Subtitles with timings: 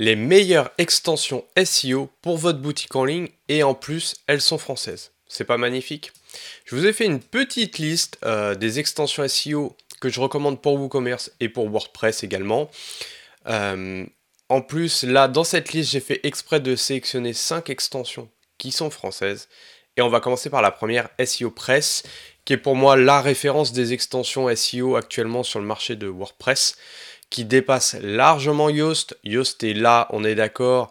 [0.00, 5.12] les meilleures extensions SEO pour votre boutique en ligne et en plus elles sont françaises.
[5.28, 6.12] C'est pas magnifique?
[6.64, 10.80] Je vous ai fait une petite liste euh, des extensions SEO que je recommande pour
[10.80, 12.70] WooCommerce et pour WordPress également.
[13.46, 14.06] Euh,
[14.48, 18.88] en plus, là, dans cette liste, j'ai fait exprès de sélectionner 5 extensions qui sont
[18.88, 19.48] françaises.
[19.96, 22.04] Et on va commencer par la première, SEO Press,
[22.44, 26.76] qui est pour moi la référence des extensions SEO actuellement sur le marché de WordPress
[27.28, 29.16] qui dépasse largement Yoast.
[29.24, 30.90] Yoast est là, on est d'accord,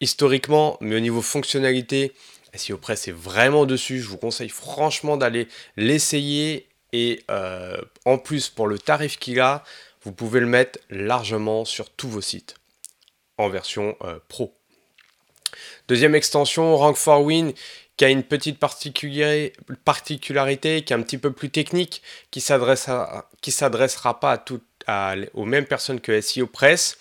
[0.00, 2.12] historiquement, mais au niveau fonctionnalité,
[2.54, 4.00] SEO Press est vraiment dessus.
[4.00, 9.62] Je vous conseille franchement d'aller l'essayer et euh, en plus pour le tarif qu'il a,
[10.02, 12.54] vous pouvez le mettre largement sur tous vos sites
[13.36, 14.54] en version euh, pro.
[15.86, 17.52] Deuxième extension, Rank 4 Win,
[17.98, 19.52] qui a une petite particularité,
[20.84, 22.42] qui est un petit peu plus technique, qui ne
[23.50, 24.44] s'adressera pas
[25.34, 26.96] aux mêmes personnes que SEO Press.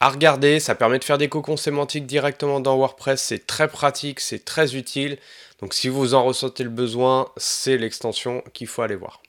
[0.00, 4.20] À regarder, ça permet de faire des cocons sémantiques directement dans WordPress, c'est très pratique,
[4.20, 5.16] c'est très utile.
[5.60, 9.22] Donc si vous en ressentez le besoin, c'est l'extension qu'il faut aller voir.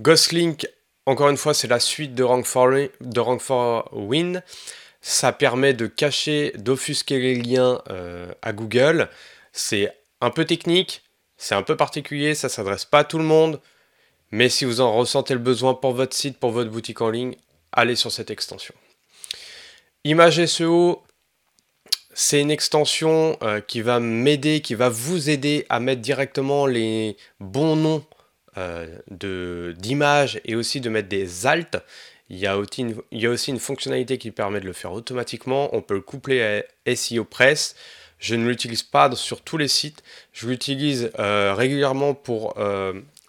[0.00, 0.66] Ghostlink,
[1.06, 4.42] encore une fois, c'est la suite de Rank 4, de Win.
[5.08, 9.08] Ça permet de cacher, d'offusquer les liens euh, à Google.
[9.52, 11.04] C'est un peu technique,
[11.36, 13.60] c'est un peu particulier, ça s'adresse pas à tout le monde.
[14.32, 17.36] Mais si vous en ressentez le besoin pour votre site, pour votre boutique en ligne,
[17.70, 18.74] allez sur cette extension.
[20.02, 21.04] Image SEO,
[22.12, 27.16] c'est une extension euh, qui va m'aider, qui va vous aider à mettre directement les
[27.38, 28.04] bons noms
[28.58, 28.98] euh,
[29.76, 31.76] d'images et aussi de mettre des alt.
[32.28, 35.74] Il y, a aussi une, fonctionnalité qui permet de le faire automatiquement.
[35.74, 37.76] On peut le coupler à SEO Press.
[38.18, 40.02] Je ne l'utilise pas sur tous les sites.
[40.32, 42.56] Je l'utilise euh, régulièrement pour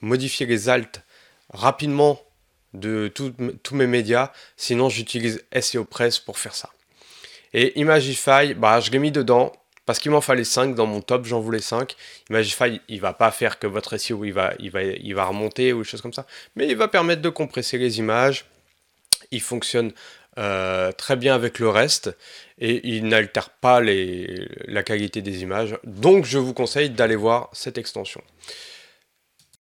[0.02, 1.04] modifier les alt
[1.52, 2.20] rapidement
[2.74, 4.32] de tous mes médias.
[4.56, 6.72] Sinon, j'utilise SEO Press pour faire ça.
[7.54, 9.54] Et Imagify, bah, je l'ai mis dedans
[9.86, 11.96] parce qu'il m'en fallait 5 dans mon top, j'en voulais 5.
[12.30, 16.14] Imagify, il va pas faire que votre SEO il va remonter ou des choses comme
[16.14, 16.26] ça,
[16.56, 18.46] mais il va permettre de compresser les images.
[19.32, 19.92] Il fonctionne
[20.38, 22.16] euh, très bien avec le reste
[22.60, 25.78] et il n'altère pas la qualité des images.
[25.84, 28.22] Donc je vous conseille d'aller voir cette extension.